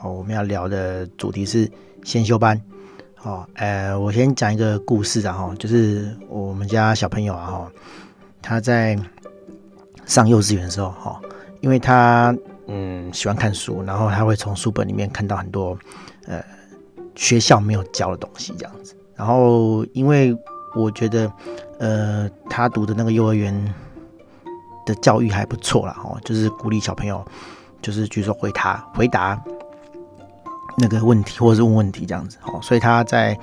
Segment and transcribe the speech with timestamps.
[0.00, 1.70] 哦，我们要聊的主题是。
[2.04, 2.58] 先修班，
[3.24, 7.72] 哦，呃，我先讲一个故事啊，哈，就是我们家小朋友啊，哈，
[8.40, 8.96] 他在
[10.06, 11.20] 上幼稚园的时候，哈，
[11.60, 12.34] 因为他
[12.68, 15.76] 嗯喜欢看书，然后他会从书本里面看到很多
[16.26, 16.42] 呃
[17.16, 20.34] 学校没有教的东西这样子，然后因为
[20.76, 21.30] 我觉得
[21.80, 23.74] 呃他读的那个幼儿园
[24.86, 27.22] 的教育还不错啦，哦，就是鼓励小朋友
[27.82, 29.38] 就是举手回答回答。
[30.80, 33.36] 那个问题，或者是问问题这样子，哦，所以他在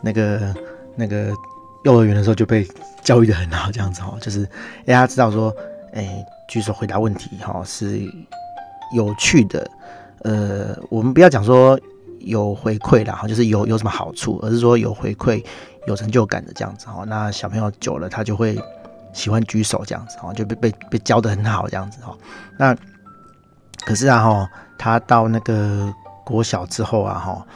[0.00, 0.54] 那个
[0.96, 1.32] 那个
[1.84, 2.66] 幼儿园的时候就被
[3.02, 4.48] 教育的很好，这样子，哦，就是
[4.84, 5.54] 让他知道说，
[5.92, 8.00] 哎，举手回答问题，哈，是
[8.94, 9.70] 有趣的，
[10.22, 11.78] 呃，我们不要讲说
[12.20, 15.44] 有回馈啦，哈，就是有有什么好处，而是说有回馈、
[15.86, 18.58] 有成就感的这样子，哈，那小朋友久了，他就会
[19.12, 22.16] 喜欢举手这样子，哈，就被被被教的很好这样子，哈，
[22.56, 22.74] 那
[23.84, 25.92] 可是啊，哈，他到那个。
[26.28, 27.46] 国小之后啊，哈，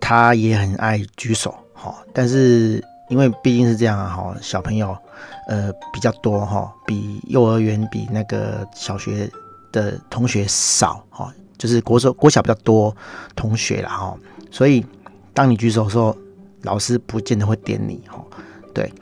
[0.00, 4.96] 他也很爱举手，哈，但是因为毕竟是这样啊，哈，小朋友
[5.46, 9.30] 呃比较多，哈，比幼儿园比那个小学
[9.70, 12.92] 的同学少，哈，就是国手国小比较多
[13.36, 14.16] 同学啦，哈，
[14.50, 14.84] 所以
[15.32, 16.16] 当你举手的时候，
[16.62, 18.20] 老师不见得会点你，哈，
[18.74, 18.92] 对。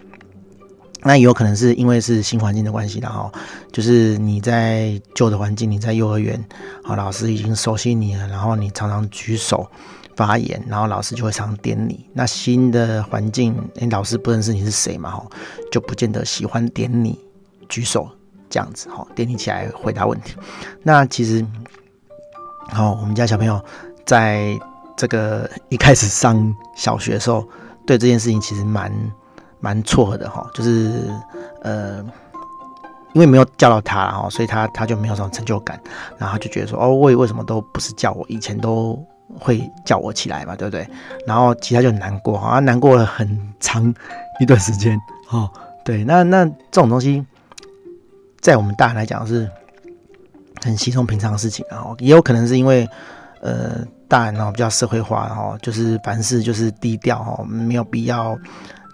[1.05, 3.31] 那也有可能是因为是新环境的关系，然后
[3.73, 6.43] 就是你在旧的环境，你在幼儿园，
[6.85, 9.69] 好，老师已经熟悉你了，然后你常常举手
[10.15, 12.07] 发言，然后老师就会常常点你。
[12.13, 15.27] 那新的环境，诶，老师不认识你是谁嘛，哈，
[15.73, 17.19] 就不见得喜欢点你
[17.69, 18.09] 举手
[18.49, 20.37] 这样子，哈，点你起来回答问题。
[20.85, 21.45] 那其实，
[22.71, 23.61] 好，我们家小朋友
[24.07, 24.57] 在
[24.97, 27.45] 这个一开始上小学的时候，
[27.85, 28.93] 对这件事情其实蛮。
[29.63, 31.09] 蛮错愕的哈，就是
[31.63, 32.05] 呃，
[33.13, 35.81] 因为没有叫到他哈，所以他他就没有什么成就感，
[36.19, 39.01] 然后就觉得说哦，为为什么都不是叫我，以前都
[39.39, 40.85] 会叫我起来嘛，对不对？
[41.27, 43.95] 然后其他就很难过哈，难过了很长
[44.41, 45.01] 一段时间
[45.31, 45.49] 哦。
[45.85, 47.25] 对，那那这种东西，
[48.41, 49.49] 在我们大人来讲是
[50.61, 52.89] 很稀松平常的事情，然后也有可能是因为
[53.41, 58.37] 呃大人哦比较社会化，然后就是凡事就是低调哦，没有必要。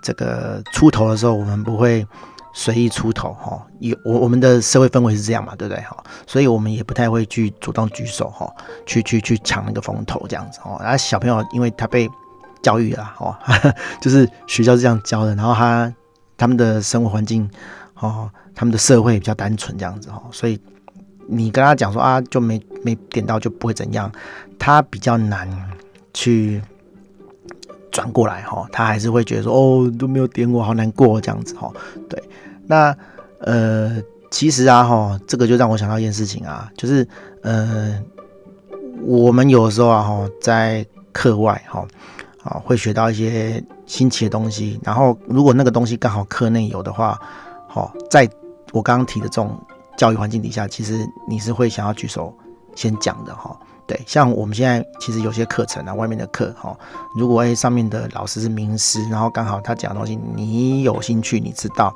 [0.03, 2.06] 这个出头的时候，我们不会
[2.53, 3.60] 随意出头哈。
[3.81, 5.97] 有我我们的社会氛围是这样嘛，对不对哈？
[6.26, 8.53] 所以我们也不太会去主动举手哈，
[8.86, 10.76] 去去去抢那个风头这样子哦。
[10.81, 12.09] 然后小朋友因为他被
[12.62, 13.36] 教育了哦，
[14.00, 15.92] 就是学校是这样教的，然后他
[16.36, 17.48] 他们的生活环境
[18.00, 20.60] 哦，他们的社会比较单纯这样子哦，所以
[21.28, 24.10] 你跟他讲说啊，就没没点到就不会怎样，
[24.59, 25.48] 他比较难
[26.12, 26.60] 去。
[27.98, 31.69] 转过来哈，他还是会觉得说哦，都没有点我，好难过这样子哈。
[32.09, 32.22] 对，
[32.64, 32.97] 那
[33.41, 34.00] 呃，
[34.31, 37.04] 其实啊哈，这个就让我想到一件事情啊，就是
[37.42, 38.00] 呃，
[39.03, 41.84] 我们有的时候啊哈，在课外哈
[42.44, 47.20] 啊会学到一些新奇的东西，然后如果那个东西刚好课内有的话，
[47.66, 48.30] 好，在
[48.70, 49.60] 我刚刚提的这种
[49.97, 52.32] 教育环境底下，其实你是会想要举手
[52.76, 53.59] 先讲的哈。
[53.88, 56.76] 对，像我们现在其实有些课程啊，外面的课哈，
[57.16, 61.91] 如果诶上面的老师是名师，然后刚好他讲的东西你有兴趣，你知道，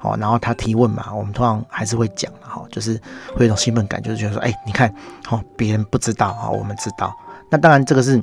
[0.00, 3.00] 好，然后他提问嘛，我们通常还是会讲哈，就是
[3.36, 4.92] 会有一种兴奋感，就是觉得说，哎，你看，
[5.24, 7.14] 好，别人不知道哈，我们知道。
[7.48, 8.20] 那当然这个是，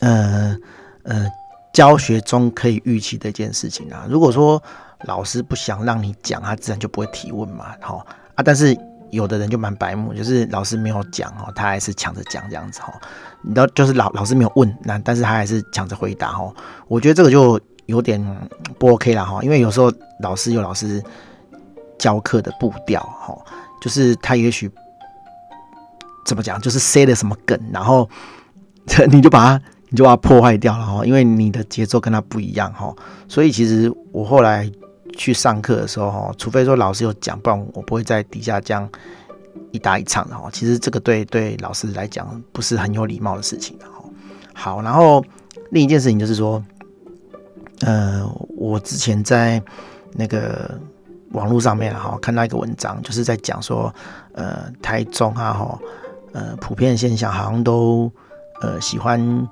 [0.00, 0.56] 呃
[1.04, 1.30] 呃，
[1.72, 4.04] 教学中可以预期的一件事情啊。
[4.08, 4.60] 如果说
[5.04, 8.04] 老师不想让你讲，他自然就不会提问嘛，好
[8.34, 8.76] 啊，但是。
[9.14, 12.92] 有的人就蛮白目，就是老师没有讲哦，他还是抢着讲这样子哦。
[13.42, 16.54] 你知道，就是老老师没有问，那但是他还是抢着回答哦。
[16.88, 18.20] 我觉得这个就有点
[18.78, 21.02] 不 OK 了哈，因为有时候老师有老师
[21.98, 23.36] 教课的步调哈，
[23.80, 24.70] 就是他也许
[26.26, 28.08] 怎么讲，就是塞了什么梗，然后
[29.10, 32.94] 你就把他你就把它破坏掉了哈，因为你的节奏跟他不一样哈。
[33.28, 34.70] 所以其实我后来。
[35.16, 38.88] 去上课的时候，除非说老师有讲，不然我不会在底下这样
[39.70, 40.48] 一搭一唱的哈。
[40.52, 44.04] 其实这个对对老师来讲不是很有礼貌的事情的哈。
[44.52, 45.24] 好，然后
[45.70, 46.62] 另一件事情就是说，
[47.80, 48.24] 呃，
[48.56, 49.62] 我之前在
[50.12, 50.78] 那个
[51.30, 53.92] 网络上面哈看到一个文章，就是在讲说，
[54.32, 55.78] 呃，台中啊哈，
[56.32, 58.10] 呃，普遍现象好像都
[58.60, 59.48] 呃喜欢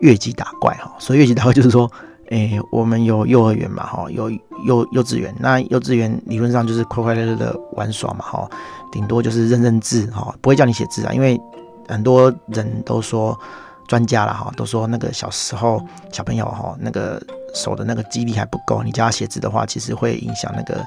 [0.00, 0.94] 越级打怪哈。
[0.98, 1.90] 所以越级打怪就是说，
[2.32, 4.30] 诶，我们有幼儿园嘛哈，有
[4.64, 8.50] 幼幼稚园，那幼稚园理论上就是快快乐乐的玩耍嘛哈，
[8.90, 11.40] 顶多就是认认字哈，不会叫你写字啊，因为
[11.88, 13.38] 很多人都说。
[13.88, 17.20] 专家了哈，都说那个小时候小朋友哈，那个
[17.52, 20.82] 手的那个肌力还不够，你教他写字的话，其实会影响那个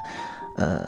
[0.56, 0.80] 呃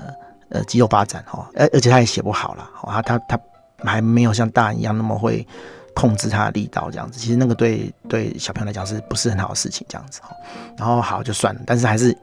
[0.48, 3.38] 呃肌肉发展哈，而而且他也写不好了，他他他
[3.84, 5.46] 还没有像大人一样那么会
[5.98, 10.30] 控制他的力道这样子，其实那个对对小朋友来讲是不是很好的事情这样子哈，
[10.76, 12.16] 然后好就算了，但是还是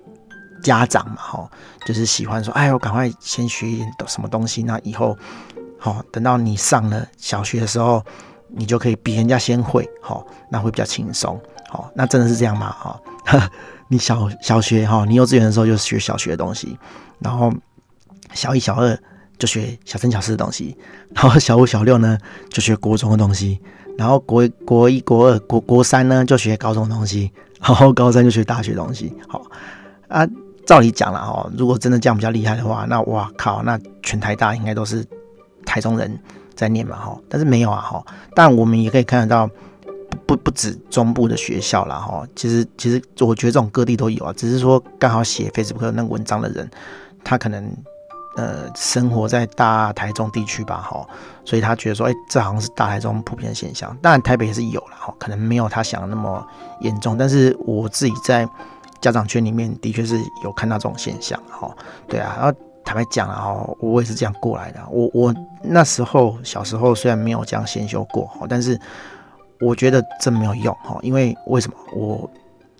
[0.63, 1.50] 家长嘛哈，
[1.86, 5.18] 就是喜欢说，哎呦，赶快先学一点什么东西，那以后
[5.77, 8.01] 好等到你上了小学的时候。
[8.57, 11.38] 你就可以比人家先会，好，那会比较轻松，
[11.68, 12.71] 好，那真的是这样吗？
[12.71, 13.01] 哈，
[13.89, 16.78] 你小小学哈，你幼稚园的时候就学小学的东西，
[17.19, 17.51] 然后
[18.33, 18.98] 小一、小二
[19.38, 20.76] 就学小三、小四的东西，
[21.14, 22.18] 然后小五、小六呢
[22.50, 23.60] 就学国中的东西，
[23.98, 29.42] 然后国国一、国二、国国三呢就学高中的东西，然后高三就学大学东西，好
[30.08, 30.28] 啊，
[30.66, 35.06] 照理讲了哈，如果真的这样比较厉害的话，那哇靠，那全台大应该都是
[35.66, 36.20] 台中人。
[36.56, 38.02] 在念嘛哈，但是没有啊哈，
[38.34, 39.46] 但我们也可以看得到，
[40.26, 46.72] 不不止中部的学校啦哈，其实其实我觉得这种各地都有啊，只是说刚好写 Facebook 那个文章的人，
[47.26, 47.70] 他可能
[48.36, 51.08] 呃生活在大台中地区吧哈，
[51.44, 56.46] 所以他觉得说，哎、这好像是大台中普遍的现象，当然台北也是有了哈，可能没有他想的那么
[56.82, 58.48] 严重，但是我自己在
[59.02, 61.76] 家长圈里面的确是有看到这种现象哈，
[62.08, 62.58] 对啊，然后。
[62.88, 64.80] 坦白讲啊，哈，我也是这样过来的。
[64.92, 65.34] 我我
[65.64, 68.80] 那时候小时候虽然没有这样先修过，哈，但是
[69.60, 71.76] 我觉得真没有用，哈，因为为什么？
[71.96, 72.30] 我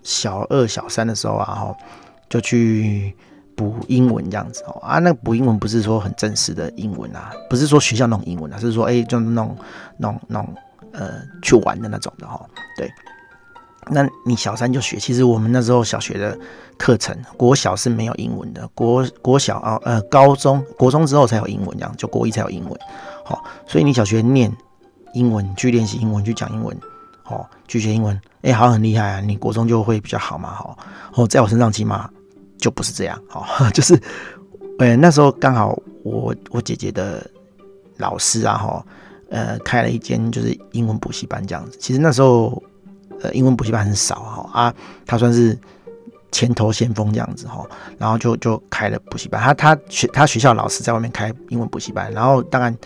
[0.04, 1.76] 小二小三的时候啊，哈，
[2.28, 3.16] 就去
[3.56, 9.56] 补英文这样子，哦，啊，那补英文不是说很正式的英文啊，不是说学校那种英文啊，是说哎，就那种
[9.96, 10.54] 那种那种
[10.92, 12.44] 呃去玩的那种的，哈，
[12.76, 12.88] 对。
[13.88, 16.36] 那你小三就学，其实我们那时候小学的
[16.76, 22.76] 课程，国小是没有英文的，国国小啊，呃，高中、国中之后才有英文，这样就国一才有英文，
[23.24, 24.52] 好，所以你小学念
[25.14, 26.76] 英文，去练习英文，去讲英文，
[27.22, 30.76] 好，去学英文，哎，好很厉害啊，你国中就会比较好嘛，好，
[31.14, 32.10] 哦，在我身上起码
[32.66, 33.94] 就不是这样，好 就是，
[34.80, 37.24] 呃，那时候刚好我我姐姐的
[37.96, 38.86] 老师啊，哈，
[39.30, 42.60] 呃，开了一间就是英文补习班这样子，其实那时候。
[43.22, 44.74] 呃，英文补习班很少哈啊，
[45.06, 45.58] 他算是
[46.30, 47.64] 前头先锋这样子哈，
[47.96, 49.40] 然后就就开了补习班。
[49.40, 52.76] 他他学他学校老师在外面开英文补习班，然后当然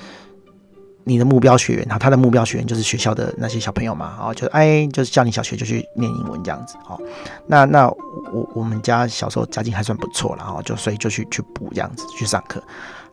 [1.05, 7.00] 你的目标学员，他他的目标学员就是学校的那些小朋友嘛，然后就哎就是叫你小学就去念英文这样子哦。
[7.47, 7.88] 那那
[8.32, 12.62] 我我们家小时候家境还算不错，然后就所以就去去补这样子去上课。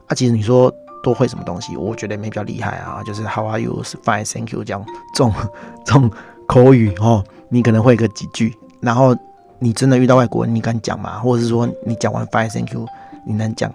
[0.06, 3.82] 啊，其实你说多会什么东西，我觉得没比较厉害啊，就是 How are you?
[4.04, 5.32] Fine, thank you 这样这种
[5.84, 6.10] 这种。
[6.48, 9.14] 口语哦，你可能会个几句，然后
[9.58, 11.18] 你真的遇到外国人，你敢讲吗？
[11.18, 12.86] 或者是说你讲完 Fine Thank you，
[13.26, 13.70] 你能讲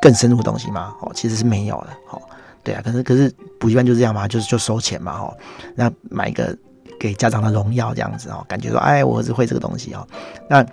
[0.00, 0.94] 更深入的东西吗？
[1.00, 1.88] 哦，其实是没有的。
[2.12, 2.22] 哦，
[2.64, 3.30] 对啊，可是可是
[3.60, 5.36] 补习班就是这样嘛，就是就收钱嘛，哦，
[5.74, 6.56] 那买一个
[6.98, 10.06] 给家长的荣耀这样子哦，感觉说哎，我儿子会这个东西哦。
[10.48, 10.64] 那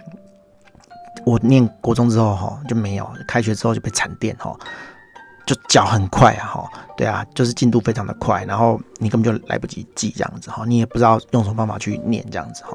[1.26, 4.58] 我念国中之后哈就没有，开学之后就被惨电哈。
[5.44, 12.70] 就脚很快啊，哈，对啊，就是进度非常的快，然后你根本就来不及记这样子哈，你也不知道用什么方法去念这样子哈，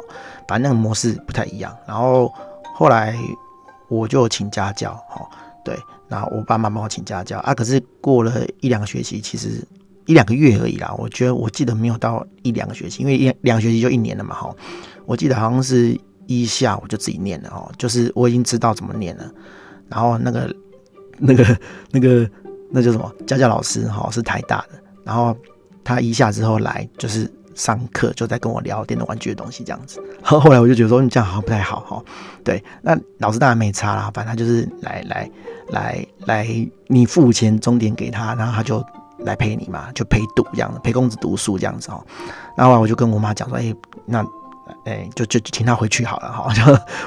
[0.49, 1.75] 反正那个模式不太一样。
[1.87, 2.31] 然后
[2.75, 3.17] 后来
[3.89, 5.27] 我就请家教哈，
[5.67, 5.77] 对，
[6.09, 9.61] 然后我爸妈帮我请家教啊，可是过了一两个学期，其实
[10.07, 14.55] 一两个月而已啦，我觉得我记得没有到一两个学期，因为一两个学期就一年了嘛，哈，
[15.05, 19.29] 我记得好像是一下我就自己念了哦，就是我已经知道怎么念了，
[19.89, 20.55] 然后那个
[21.19, 21.59] 那个
[21.91, 22.31] 那个。
[22.69, 24.71] 那叫什么家教老师哈，是台大的，
[25.05, 25.35] 然后
[25.85, 30.01] 他一下之后来就是上课，就在跟我聊电动玩具的东西这样子。
[30.23, 32.01] 后 后来我就觉得说，你这样好像不太好哈。
[32.45, 35.29] 对，那老师当然没差啦，反正他就是来来
[35.71, 38.85] 来来，你付钱钟点给他，然后他就
[39.19, 42.07] 来陪你嘛，就陪读这样子，陪公子读书这样子哦。
[42.57, 44.25] 然后来我就跟我妈讲说，哎，那
[44.85, 46.63] 哎就就请他回去好了哈， 就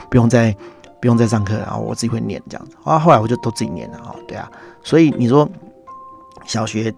[0.10, 0.54] 不用再。
[1.02, 2.76] 不用再上课，然后我自己会念这样子。
[2.84, 4.14] 啊，后来我就都自己念了哈。
[4.28, 4.52] 对啊，
[4.84, 5.50] 所以你说
[6.46, 6.94] 小学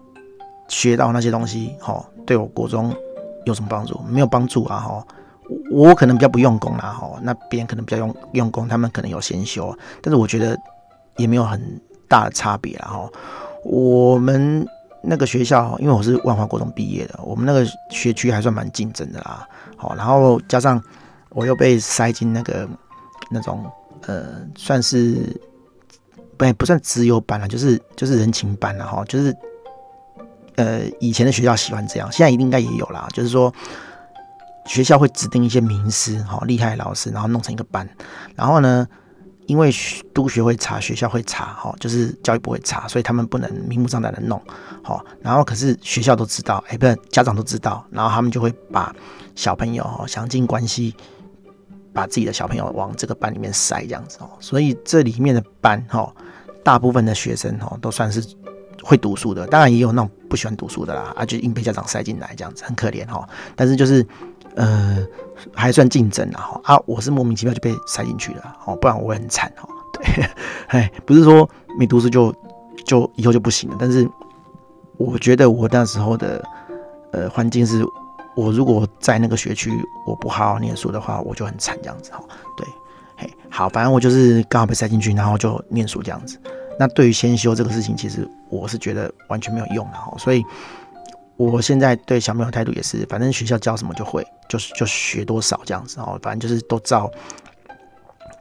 [0.66, 2.92] 学到那些东西，哈，对我国中
[3.44, 4.00] 有什么帮助？
[4.08, 5.06] 没有帮助啊，哈。
[5.70, 7.18] 我可能比较不用功啦，哈。
[7.22, 10.58] 那别人可能比较用用功，他们可能有先修，但是我觉得
[11.16, 11.60] 也没有很
[12.08, 13.10] 大的差别啦，哈。
[13.64, 14.66] 我们
[15.02, 19.46] 那个学校，因为我是万华国中毕业的，我们那个学区还算蛮竞争的啦。
[19.76, 20.82] 好，然后加上
[21.30, 22.68] 我又被塞进那个
[23.30, 23.64] 那种。
[24.08, 24.24] 呃，
[24.56, 25.40] 算是
[26.36, 29.32] 不不算资优班了，就是就是人情班了哈，就是
[30.56, 33.52] 呃以前的学校喜欢这样，现在一定应该也有啦，就是说
[34.66, 37.88] 学校会指定一些名师哈厉害的老师，然后弄成一个班，
[38.34, 38.86] 然后呢。
[39.48, 39.72] 因为
[40.14, 44.40] 督学会查，学校会查，哈，就是教育部会查，所以他们不能明目张胆的弄，
[44.84, 48.94] 好，然后可是学校都知道，哎，不是家长都知道，然后他们就会把
[49.34, 50.94] 小朋友哈想尽关系，
[51.92, 56.14] 把自己的小朋友往这个班里面塞，这样子哦，所以这里面的班哈，
[56.62, 58.24] 大部分的学生哈都算是
[58.82, 64.06] 会读书的，当然也有那种不喜欢读书的啦，啊，就硬被家长塞进来这样子，很可怜哈，但是就是。
[64.54, 64.98] 呃，
[65.54, 69.66] 还算竞争啊，啊，我是莫名其妙就被塞进去了，哦，不然我会很惨哦。
[69.94, 70.26] 对，
[70.66, 71.48] 哎，不是说
[71.78, 72.30] 没读书就
[72.84, 74.06] 就以后就不行了，但是
[74.98, 76.44] 我觉得我那时候的
[77.12, 77.82] 呃环境是，
[78.36, 79.72] 我如果在那个学区
[80.06, 82.22] 我不好好念书的话，我就很惨这样子哈。
[82.54, 82.66] 对，
[83.16, 86.38] 嘿，好，反正我就是刚好被塞进去，然后就念书这样子。
[86.78, 90.42] 那对于先修这个事情，其实我是觉得完全没有用的哈，所以。
[91.38, 97.10] 我现在对小朋友态度也是，反正学校教什么就会，就是就学多少这样子哦，反正就是都照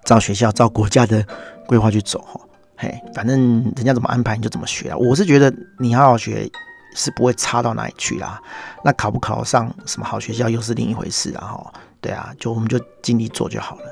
[0.03, 1.25] 照学校、照国家的
[1.65, 2.39] 规划去走哈。
[2.77, 4.97] 嘿，反正人家怎么安排你就怎么学啊。
[4.97, 6.47] 我是觉得你好好学
[6.93, 8.39] 是不会差到哪里去啦。
[8.83, 11.73] 那考不考上什么好学校又是另一回事啊哈。
[12.01, 13.83] 对啊，就我们就尽力做就好了。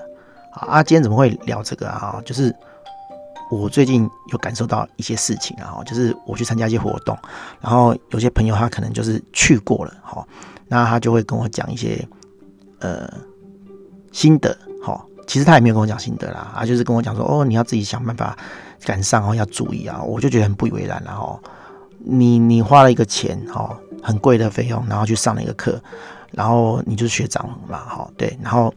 [0.52, 2.22] 啊，今天怎么会聊这个啊？
[2.24, 2.54] 就是。
[3.50, 7.18] 我最近有感受到一些事情啊，就是我去参加一些活动，
[7.60, 10.24] 然后有些朋友他可能就是去过了，哈，
[10.68, 12.08] 那他就会跟我讲一些
[12.80, 13.12] 呃
[14.12, 18.38] 心得，哈，其实他也没有跟我讲心得啦，他，就是跟我讲说，哦，你要自己想办法
[18.86, 21.40] 赶上哦，要注意啊，我就觉得很不以为然了，哈，
[21.98, 25.82] 你你花了一个钱，哈，很贵的费用，然后去上了一个课，
[26.32, 28.74] 然后你就是学长嘛，哈，对，然后。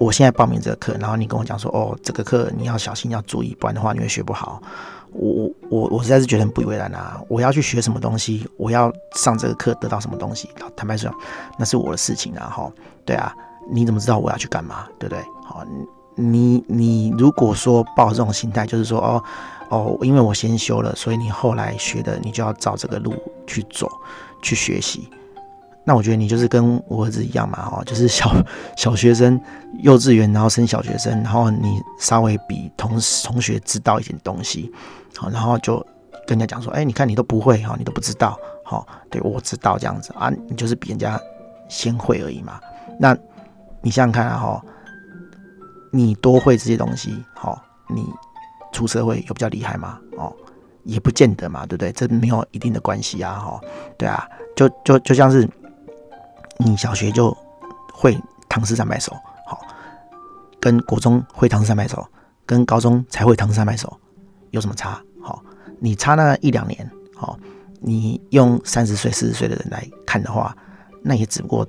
[0.00, 4.60] 我现在报名这个课，然后你跟我讲说，哦，这个课你要小心，要注意，不然的话你会学不好。
[5.12, 7.20] 我我我我实在是觉得很不以为然啊！
[7.28, 11.12] 我要去学什么东西，我要上这个课得到什么东西，坦白说，
[11.58, 12.48] 那是我的事情啊！
[12.48, 12.72] 哈，
[13.04, 13.34] 对啊，
[13.70, 14.86] 你怎么知道我要去干嘛？
[14.98, 15.22] 对不对？
[15.44, 15.62] 好，
[16.14, 19.22] 你你如果说抱这种心态，就是说，哦
[19.68, 23.12] 哦，因为我先修了，所以你后来学的，你就要照这个路
[23.46, 23.90] 去走，
[24.40, 25.10] 去学习。
[25.90, 28.32] 那我觉得你就是跟我儿子一样嘛，哈，就是小
[28.76, 29.40] 小学生，
[29.80, 32.92] 幼稚园，然后升小学生，然后你稍微比同
[33.24, 34.72] 同学知道一点东西，
[35.16, 35.84] 好，然后就
[36.28, 41.20] 跟人家讲说，哎，你看你都不会，哈，你都不知道，好，对，我知道这样子啊，你就是比人家
[41.68, 42.60] 先会而已嘛。
[43.00, 43.16] 那
[43.82, 44.64] 你想想看啊，哈，
[45.90, 48.06] 你多会这些东西，好，你
[48.72, 49.98] 出社会有比较厉害吗？
[50.16, 50.32] 哦，
[50.84, 51.90] 也不见得嘛，对不对？
[51.90, 53.60] 这没有一定的关系啊，哈，
[53.98, 55.48] 对啊，就就就像是。
[56.62, 57.34] 你小学就
[57.90, 59.12] 会唐诗三百首，
[59.46, 59.58] 好，
[60.60, 62.06] 跟国中会唐诗三百首，
[62.44, 63.98] 跟高中才会唐诗三百首，
[64.50, 65.00] 有什么差？
[65.22, 65.42] 好，
[65.78, 67.38] 你差那一两年，好，
[67.80, 70.54] 你用三十岁、四十岁的人来看的话，
[71.02, 71.66] 那也只不过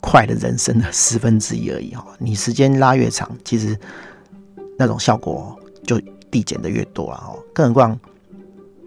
[0.00, 2.04] 快了人生的十分之一而已哈。
[2.18, 3.78] 你时间拉越长，其实
[4.76, 5.56] 那种效果
[5.86, 6.00] 就
[6.32, 7.32] 递减的越多了哈。
[7.54, 8.00] 更何况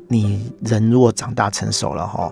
[0.10, 2.30] 你人如果长大成熟了哈。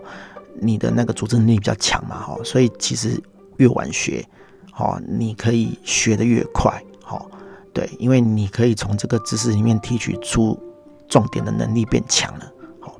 [0.59, 3.21] 你的那个组织能力比较强嘛，哈，所以其实
[3.57, 4.25] 越晚学，
[4.71, 7.29] 好，你可以学得越快，好，
[7.73, 10.59] 对，因为你可以从这个知识里面提取出
[11.07, 12.95] 重点的能力变强了，好，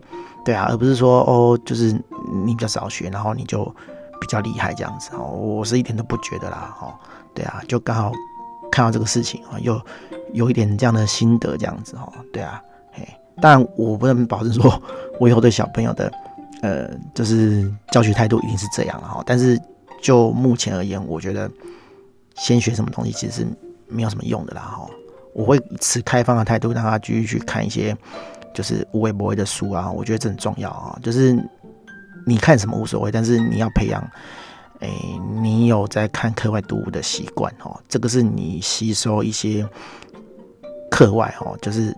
[0.46, 1.92] 对啊，而不是说哦，就是
[2.46, 3.66] 你比较少学，然后你就
[4.22, 6.94] 比较厉害这样子，哦，我是一点都不觉得啦，哈，
[7.34, 8.12] 对啊，就刚好
[8.72, 9.82] 看到这个事情啊，又
[10.34, 12.62] 有一点这样的心得这样子，哈，对啊，
[12.92, 13.08] 嘿，
[13.42, 14.82] 当然我不能保证说
[15.20, 16.12] 我以后对小朋友的。
[16.62, 19.60] 呃，就是教学态度一定是这样了哈，但是
[20.02, 21.50] 就目前而言，我觉得
[22.36, 23.48] 先学什么东西其实是
[23.88, 24.88] 没有什么用的啦哈。
[25.34, 27.96] 我会持开放的态度，让他继续去看一些
[28.54, 30.98] 就是无微不为的书啊，我觉得这很重要啊。
[31.04, 31.38] 就是
[32.26, 34.02] 你看什么无所谓，但是你要培养，
[34.80, 34.90] 哎，
[35.42, 39.64] 你有在看课外读物的习惯哦，这个是你吸收一些
[40.90, 41.96] 课外哦，就是。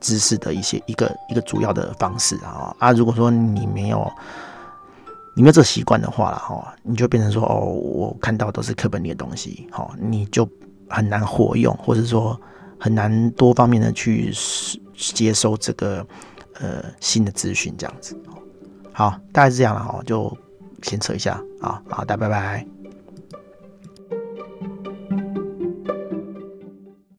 [0.00, 4.10] 知识的一些一个一个主要的方式啊啊，如果说你没有
[5.36, 10.48] 你没有这个习惯的话了哈，你就变成说哦，我看到都是课本里的东西，好，你就
[10.88, 12.38] 很难活用，或者说
[12.78, 14.32] 很难多方面的去
[14.96, 16.04] 接收这个
[16.60, 18.16] 呃新的资讯这样子。
[18.92, 20.36] 好，大概是这样了哈，就
[20.82, 22.79] 先扯一下啊，好大家，拜拜。